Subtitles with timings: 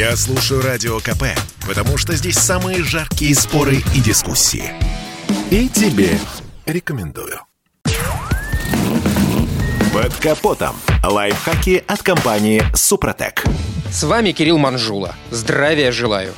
[0.00, 1.24] Я слушаю Радио КП,
[1.68, 4.72] потому что здесь самые жаркие споры и дискуссии.
[5.50, 6.18] И тебе
[6.64, 7.38] рекомендую.
[9.92, 10.74] Под капотом.
[11.04, 13.44] Лайфхаки от компании «Супротек».
[13.92, 15.14] С вами Кирилл Манжула.
[15.30, 16.32] Здравия желаю.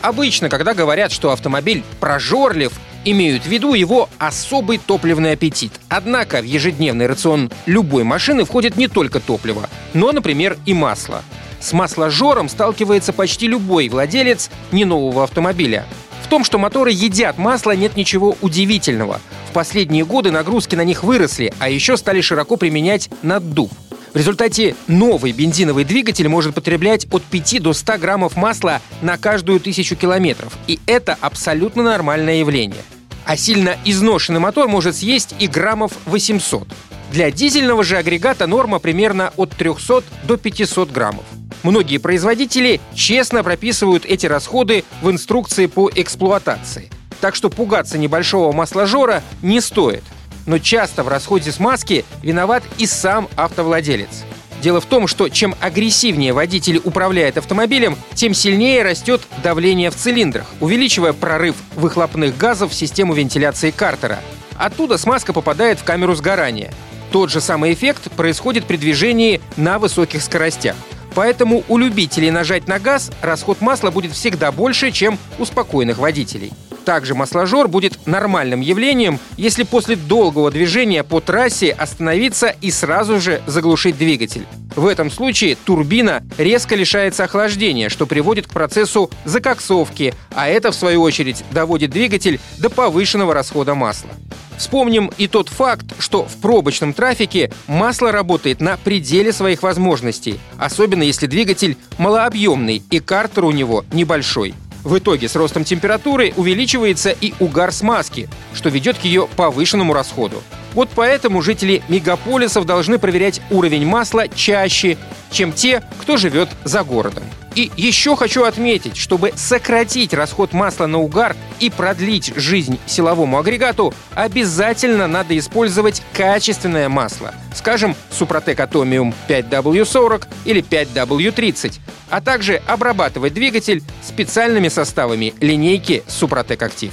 [0.00, 2.72] Обычно, когда говорят, что автомобиль прожорлив,
[3.04, 5.72] имеют в виду его особый топливный аппетит.
[5.88, 11.24] Однако в ежедневный рацион любой машины входит не только топливо, но, например, и масло.
[11.66, 15.84] С масложором сталкивается почти любой владелец не нового автомобиля.
[16.22, 19.20] В том, что моторы едят масло, нет ничего удивительного.
[19.50, 23.72] В последние годы нагрузки на них выросли, а еще стали широко применять наддув.
[24.14, 29.58] В результате новый бензиновый двигатель может потреблять от 5 до 100 граммов масла на каждую
[29.58, 30.56] тысячу километров.
[30.68, 32.84] И это абсолютно нормальное явление.
[33.24, 36.68] А сильно изношенный мотор может съесть и граммов 800.
[37.10, 41.24] Для дизельного же агрегата норма примерно от 300 до 500 граммов.
[41.66, 46.88] Многие производители честно прописывают эти расходы в инструкции по эксплуатации.
[47.20, 50.04] Так что пугаться небольшого масложора не стоит.
[50.46, 54.22] Но часто в расходе смазки виноват и сам автовладелец.
[54.62, 60.46] Дело в том, что чем агрессивнее водитель управляет автомобилем, тем сильнее растет давление в цилиндрах,
[60.60, 64.20] увеличивая прорыв выхлопных газов в систему вентиляции картера.
[64.56, 66.72] Оттуда смазка попадает в камеру сгорания.
[67.10, 70.76] Тот же самый эффект происходит при движении на высоких скоростях.
[71.16, 76.52] Поэтому у любителей нажать на газ расход масла будет всегда больше, чем у спокойных водителей.
[76.84, 83.40] Также масложор будет нормальным явлением, если после долгого движения по трассе остановиться и сразу же
[83.46, 84.46] заглушить двигатель.
[84.76, 90.74] В этом случае турбина резко лишается охлаждения, что приводит к процессу закоксовки, а это, в
[90.74, 94.10] свою очередь, доводит двигатель до повышенного расхода масла.
[94.58, 101.02] Вспомним и тот факт, что в пробочном трафике масло работает на пределе своих возможностей, особенно
[101.02, 104.54] если двигатель малообъемный и картер у него небольшой.
[104.82, 110.42] В итоге с ростом температуры увеличивается и угар смазки, что ведет к ее повышенному расходу.
[110.76, 114.98] Вот поэтому жители мегаполисов должны проверять уровень масла чаще,
[115.30, 117.24] чем те, кто живет за городом.
[117.54, 123.94] И еще хочу отметить, чтобы сократить расход масла на угар и продлить жизнь силовому агрегату,
[124.14, 127.34] обязательно надо использовать качественное масло.
[127.54, 136.92] Скажем, Супротек Атомиум 5W40 или 5W30 а также обрабатывать двигатель специальными составами линейки Супротек Актив.